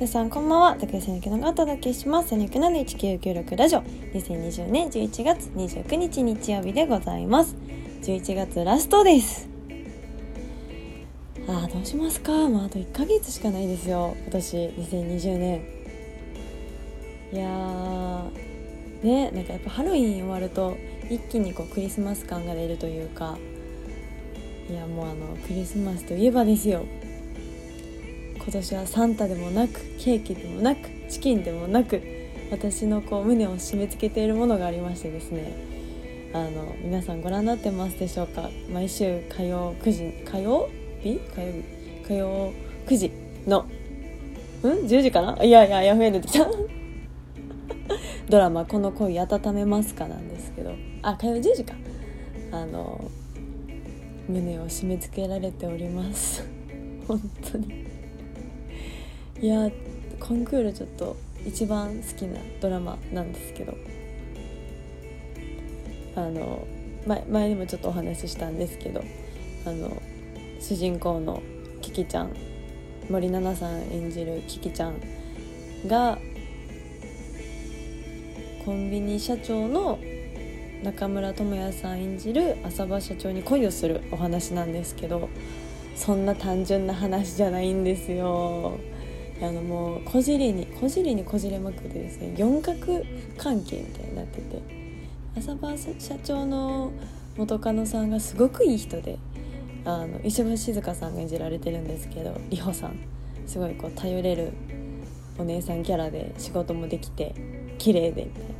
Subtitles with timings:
[0.00, 0.76] 皆さんこんばんは。
[0.80, 2.30] 竹内千秋のがお届けします。
[2.30, 3.82] 千秋の1996ラジオ。
[3.82, 7.54] 2020年11月29日日曜日でございます。
[8.00, 9.46] 11月ラストです。
[11.46, 12.32] あーどうしますか？
[12.48, 14.16] まああと1ヶ月しかないですよ。
[14.22, 15.64] 今年2020年。
[17.34, 20.78] いやーねなんかやっぱハロウィン終わると
[21.10, 23.36] 一気にこうクリスマス感が出るというか。
[24.70, 26.86] いやもうあのクリスマスといえばですよ。
[28.42, 32.02] 今年はサンタでもなくケーキでもなくチキンでもなく
[32.50, 35.52] 私のこう胸を締め付けているものがありましてですね。
[36.32, 38.50] あの皆さんご覧になってますでしょうか？
[38.72, 40.68] 毎週火曜9時火曜
[41.02, 41.18] 日？
[41.34, 41.62] 火曜日？
[42.06, 42.52] 火曜
[42.86, 43.12] 9時
[43.46, 43.66] の
[44.62, 45.42] うん？10時かな？
[45.44, 46.46] いやいやヤフー出てきた。
[48.28, 50.72] ドラマ「この恋温めますか?」なんですけど。
[51.02, 51.74] あ火曜10時か。
[52.52, 53.00] あの
[54.28, 56.44] 胸を締め付けられております。
[57.06, 57.89] 本当に。
[59.40, 59.70] いや
[60.18, 63.74] コンクールちょっと一番好きなドラマなんですけど。
[66.16, 66.66] あの
[67.06, 69.02] 前前にもちょっとお話ししたんですけど。
[69.64, 70.02] あの
[70.60, 71.42] 主人公の
[71.80, 72.34] キキちゃん
[73.08, 74.94] 森七菜さん演じるキキちゃん
[75.86, 76.18] が
[78.64, 79.98] コンビニ社長の
[80.82, 85.30] 中村智也さん演じる浅場社長に恋をするお話なんですけど。
[86.00, 88.78] そんな単純な話じゃないんですよ。
[89.42, 92.76] あのもうこじりにこじりにこじれまくってですね四角
[93.38, 94.62] 関係みたいになってて
[95.36, 95.90] 浅場社
[96.22, 96.92] 長の
[97.36, 99.18] 元カノさんがすごくいい人で
[99.84, 102.98] あの石橋静香さんが演じられてるんですけど里穂さん
[103.46, 104.52] すごいこう頼れる
[105.38, 107.34] お姉さんキャラで仕事もできて
[107.78, 108.50] 綺麗でみたいな。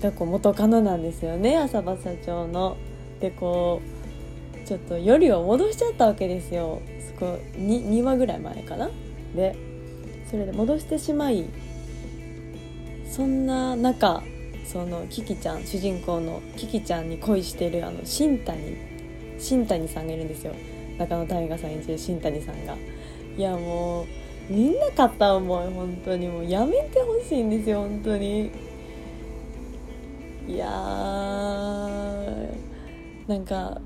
[0.00, 2.76] が元カノなんですよね浅場社長の。
[3.20, 6.80] でこうちょっとよりを戻しちゃったわけですよ。
[7.00, 8.90] そこ 2, 2話ぐらい前かな。
[9.34, 9.56] で
[10.30, 11.46] それで戻してしまい
[13.10, 14.22] そんな中
[14.64, 18.76] そのキキちゃん主人公のキキちゃんに恋してるあの新谷
[19.38, 20.52] 新谷さんがいるんですよ。
[20.98, 22.76] 中野大河さん演じる新谷さんが。
[23.36, 24.06] いやもう
[24.52, 26.28] みんな片思い本当に。
[26.28, 28.50] もうやめてほしいんですよ本当に。
[30.48, 32.48] いやー
[33.28, 33.80] なんか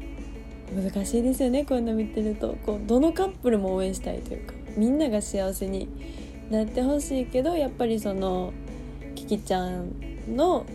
[0.74, 2.56] 難しいですよねこういうの見てると。
[2.66, 4.54] こうどのカップルも応援したいというか。
[4.76, 5.88] みんなが幸せに
[6.50, 8.52] なってほしいけどやっぱりその
[9.14, 9.92] キキちゃん
[10.28, 10.66] の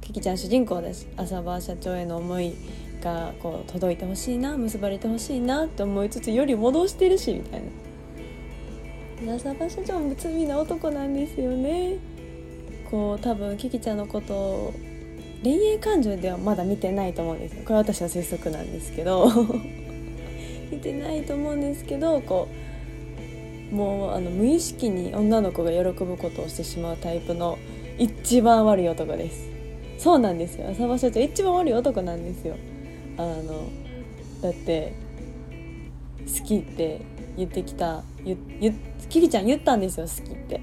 [0.00, 2.54] キキちゃん主人公だし浅場社長への思い
[3.02, 7.62] がこう届いてほしいな結ばれてほしいなって思いつつより戻してるしみたい
[9.24, 9.34] な。
[9.34, 11.96] 浅場社長も罪な男なんですよね。
[12.90, 14.74] こう多分キキちゃんのことを
[15.42, 17.62] 恋愛感情ではまだ見てないと思うんですよ。
[17.64, 19.28] これ私の推測なんですけど。
[20.70, 22.71] 見てないと思うんですけどこう
[23.72, 27.58] もうあの無意識に女の子が喜ぶことをしてしまうタイプの
[27.98, 29.48] 一番悪い男です。
[29.98, 30.68] そうなんですよ。
[30.68, 32.56] 浅場社長一番悪い男なんですよ。
[33.16, 33.68] あの
[34.42, 34.92] だって
[36.26, 37.00] 好きって
[37.36, 38.72] 言ってきたゆゆ
[39.08, 40.60] キキちゃん言ったんですよ好きって。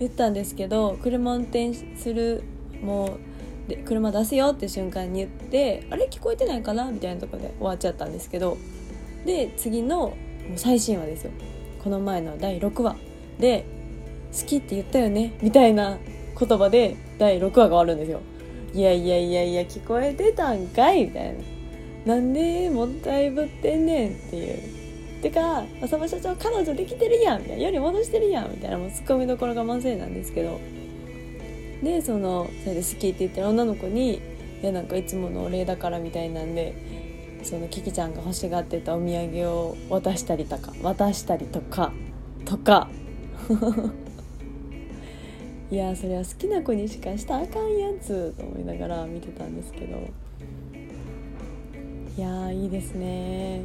[0.00, 2.42] 言ったんですけど車運転する
[2.82, 3.18] も
[3.66, 6.08] うで車出すよって瞬間に言ってあれ？
[6.10, 6.90] 聞こえてないかな？
[6.90, 8.58] みたいなとこで終わっちゃったんですけど
[9.24, 10.14] で次のも
[10.56, 11.30] う最新話ですよ。
[11.84, 12.96] この前の第6話
[13.38, 13.66] で
[14.32, 15.98] 「好きって言ったよね」みたいな
[16.38, 18.20] 言葉で第6話が終わるんですよ。
[18.72, 21.34] いやいやいやいや聞こえてたんかいみたい
[22.06, 22.14] な。
[22.16, 24.58] なんでもったいぶってんねんっていう。
[25.22, 27.64] てか浅場社長彼女できてるやんみたいな。
[27.64, 28.78] より戻してるやんみたいな。
[28.78, 30.58] もうツッコミどころが満載なんですけど。
[31.82, 34.14] でそのそれで好きって言ってる女の子に
[34.62, 36.74] 「いやなんかいつものお礼だから」みたいなんで
[37.44, 41.92] そのキキちゃんが欲しがってたお土産を渡したりとか渡したりとか
[42.44, 42.88] とか。
[45.70, 49.98] いやそれは好きな子にしかしたあかんやつと思いながら見てたんですけど。
[52.16, 53.62] いやいいですね。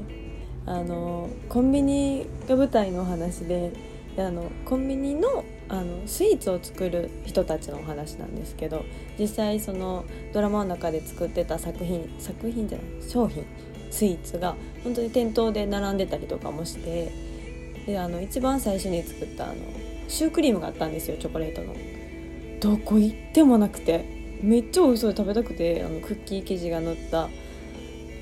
[0.65, 3.71] あのコンビニが舞台のお話で
[4.15, 8.83] であのコンビニのあのスイーツを作る人たちのお話なんですけど
[9.19, 10.03] 実際その
[10.33, 13.45] ドラマの中で作ってた作品作品じゃない商品
[13.89, 17.11] スイーツが本当に店頭で並んでたりとかもして
[17.85, 19.55] であの一番最初に作ったあの
[20.07, 21.75] シュークリームがあったんですよチョコレートの。
[22.59, 24.19] どこ行ってもなくて。
[24.41, 27.29] めっちゃ美味しそうで食べたくてあのクッキー生地が乗った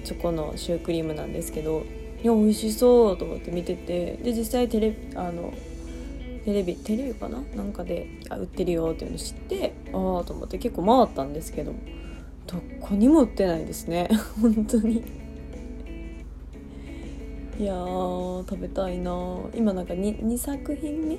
[0.04, 1.86] チョコのシュークリームなんですけど
[2.24, 5.54] いや美味しそうと思って見ててで実際テレあの
[6.44, 7.44] テレビテレビかな？
[7.56, 11.74] なんかであ売ってるよっていうの知ってああと思って結構回ったんですけど
[12.48, 14.10] どこにも売ってないですね。
[14.42, 15.27] 本当に。
[17.60, 19.12] いやー食べたいな。
[19.56, 21.18] 今なんか 2, 2作品目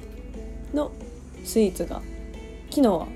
[0.73, 0.93] の
[1.44, 2.00] スイーツが
[2.70, 3.08] 昨日は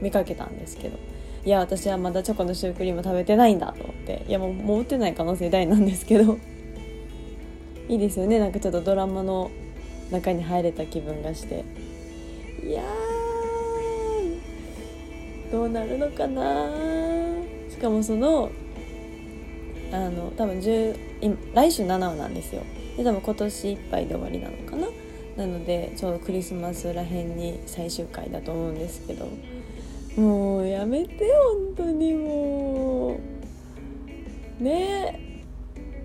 [0.00, 0.98] 見かけたんですけど。
[1.44, 4.24] いや私はまだチョコのシュークリーム食べてないんだと思って。
[4.28, 6.38] いやもうもう売ってない可能性大なんですけど。
[7.88, 8.38] いいですよね。
[8.38, 9.50] なんかちょっとドラマの
[10.10, 11.64] 中に入れた気分がして。
[12.64, 12.82] いや
[15.50, 16.70] どうなるのかな
[17.68, 18.50] しかもその
[19.92, 21.09] あの多分10
[21.54, 22.62] 来週7話なんですよ。
[22.96, 24.88] で多分今年いっぱいで終わりなのかな。
[25.36, 29.28] なのでちょうどクリスマスらへんに最終回だと思うんですけど。
[30.16, 31.32] もうやめて
[31.76, 33.18] 本当にも
[34.60, 34.62] う。
[34.62, 35.20] ね。
[35.26, 35.30] え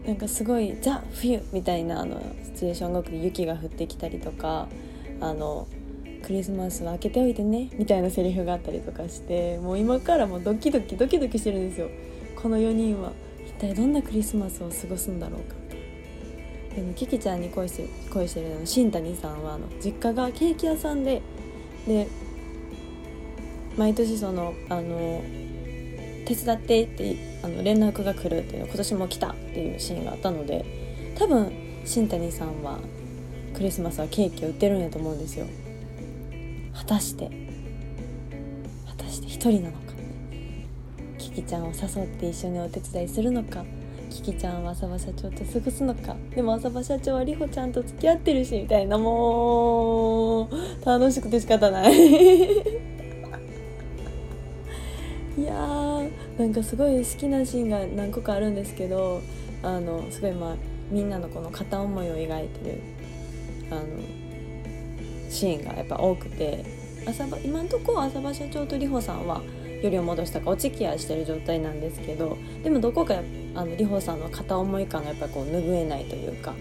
[0.07, 4.67] なんかすごい「ザ・冬」みたいなあのシチュエーションが多くて雪が降ってきたりとか
[5.19, 5.67] あの
[6.21, 11.89] クリスマスは開けておいてねみたいなセリフがあったりとかしてもう今からもドキドキドキドキしてるんですよ。
[12.35, 13.13] この4人は。
[13.55, 15.55] 体どんなクリスマスを過ごすんだろうか。
[16.75, 21.21] でもキキちゃんに恋して恋してるの新谷さんはあの実家がケーキ屋さんで
[21.87, 22.07] で
[23.77, 25.21] 毎年そのあの
[26.25, 30.65] 手伝ってってあの連絡が来るっていうの今年も来たっていうシーンがあったので
[31.17, 31.51] 多分
[31.85, 32.79] 新谷さんは
[33.53, 35.45] クリスマスはケーキを売ってるんやと思うんですよ。
[36.73, 37.29] 果たして。
[38.85, 39.84] 果たして一人なの
[41.35, 43.65] キちゃんを誘って一緒にお手伝いするのか
[44.09, 46.15] キキちゃんは浅場社長と過ごすのか。
[46.33, 50.49] でも浅場社長は里穂ちゃんと付き合ってるしみたいなもう
[50.85, 51.91] 楽しくて仕方ない。
[55.37, 56.09] いやー
[56.39, 59.19] なんかすごい好きなシーンが何個かあるんですけど
[59.61, 60.55] あのすごいまあ
[60.89, 62.79] みんなのこの片思いを描いてる
[63.69, 63.81] あの
[65.29, 66.74] シーンがやっぱ多くて。
[67.07, 69.41] 朝場今んとこ浅場社長と里穂さんは
[69.81, 73.15] よりを戻したかお付き合いしてる状態なんですけどでもどこか
[73.53, 76.53] あの里穂さんの片思い感がやっぱこう拭えないというか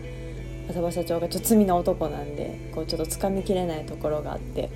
[0.68, 4.70] 浅場社長がちょっと罪な男なんでこうちょっとつかみきれないところがあって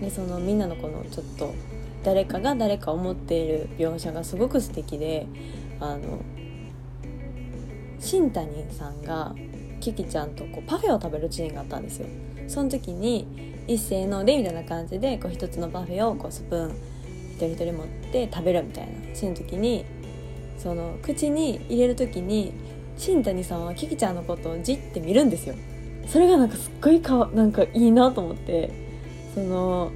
[0.00, 1.54] でそのみんなのこのちょっと
[2.04, 5.26] 誰かが誰かを思っている描写がすごく素敵で
[5.80, 6.22] あの
[7.98, 9.34] 新谷さんが
[9.80, 12.06] キキちゃんとこうパフェを食べるシーンがあったんですよ。
[12.50, 13.26] その時に
[13.68, 16.70] 一斉のでみたいな感じでこう一つのパフェをこうスプーン
[17.30, 19.84] 一人一人持って食べるみたいなシーンの時に
[20.58, 22.52] その口に入れる時に
[22.98, 25.54] 新谷さんはキキちゃんのことをじって見るんですよ。
[26.06, 28.72] それがなんかすっごいかなんかいいなと思って
[29.32, 29.92] その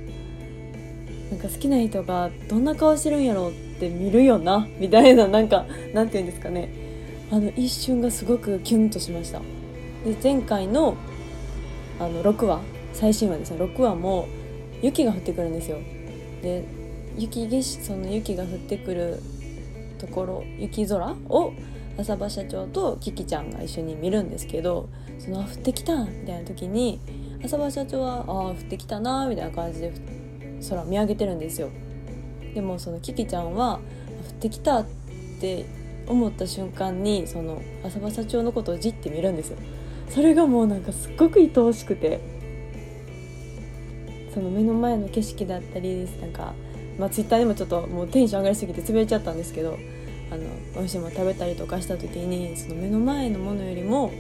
[1.31, 6.69] なんか好きな人がどんな顔してるんやろうって見るよなみたいななんかなんて言うんですかね。
[7.33, 9.41] あの一瞬がすごくキュンとしました。
[10.05, 10.97] で前回の
[11.99, 12.61] あの6話
[12.93, 13.59] 最新話ですね。
[13.59, 14.27] 6話も
[14.83, 15.79] 雪が降ってくるんですよ。
[16.43, 16.65] で
[17.17, 19.21] 雪景色その雪が降ってくる
[19.99, 21.53] ところ雪空を
[21.97, 24.89] 浅場社長とキキちゃんが一緒に見るんですけど
[25.19, 27.01] その降ってきたみたいな時に
[27.45, 29.93] 浅場社長は「ああ降ってきたな」みたいな感じで
[30.69, 31.71] 空見上げてるんですよ。
[32.55, 33.81] でもそのキキちゃんは
[34.29, 34.87] 降ってきたっ
[35.41, 35.67] て
[36.07, 39.59] 思った瞬間にその浅場社長のことをじって見るんですよ。
[40.09, 42.35] それがもうなんかすっごく愛おしくて。
[44.35, 46.55] その目の前の景色だったりなんか、
[46.99, 49.79] まあ、ツイッターでもちょっともうテンション上がりすぎて潰れちゃったんですけど
[50.33, 50.43] あの
[50.75, 54.13] 美味しいもの食べたりとかした時にその目の前のものよりも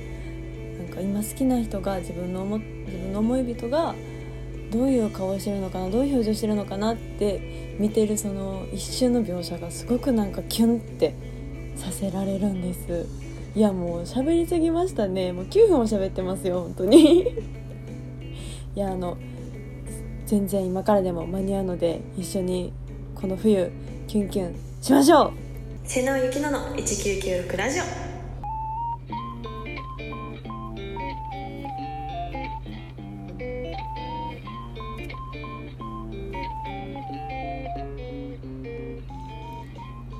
[0.79, 3.97] なんか今好きな人が自分の思自分の思い人が
[4.71, 11.15] どういう顔してるのかなどういう表情してるのかなって見てるその一瞬の描写がすごくなんかキュンって
[11.75, 13.34] させられるんです。
[13.55, 15.33] いやもう喋りすぎましたね。
[15.33, 17.21] もう9分も喋ってますよ本当に。
[18.75, 19.17] いやあの
[20.27, 22.73] 全然今からでも間に合うので一緒に
[23.15, 23.71] この冬
[24.09, 25.33] キュンキュンしましょう。
[25.85, 28.04] 瀬野ゆきのの1996ラジオ。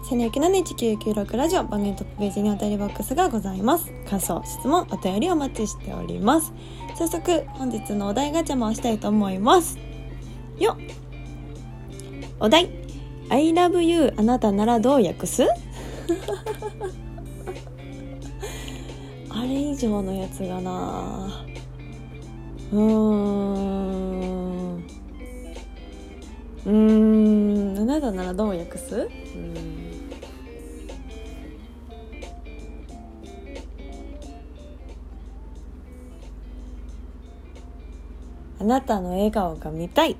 [0.07, 3.91] 瀬野ゆきの1996ラジオ番組トップページにお便りボックスがございます。
[4.07, 6.53] 感想、質問、お便りお待ちしております。
[6.95, 9.79] 早速、本日のお題ガチャもしたいと思います。
[10.59, 10.77] よ
[12.39, 12.69] お題。
[13.31, 15.43] I love you あなたならどう訳す？
[19.31, 21.47] あれ以上のやつがな。
[22.71, 24.77] うーん。
[26.67, 27.79] うーん。
[27.79, 29.09] あなたならどう訳す？
[29.35, 29.84] うん。
[38.65, 40.17] あなたの笑顔が見たい。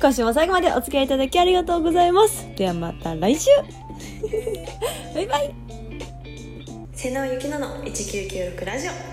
[0.00, 2.48] 今週も最後までお付き合いいただきありがとうございます。
[2.56, 3.48] ではまた来週
[5.14, 5.54] バイバイ
[6.92, 9.11] 瀬能ゆきのの1996ラジオ